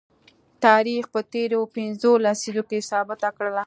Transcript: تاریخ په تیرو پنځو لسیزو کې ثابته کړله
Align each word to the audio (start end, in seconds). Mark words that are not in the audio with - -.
تاریخ 0.65 1.03
په 1.13 1.19
تیرو 1.33 1.59
پنځو 1.75 2.11
لسیزو 2.25 2.63
کې 2.69 2.79
ثابته 2.89 3.29
کړله 3.37 3.59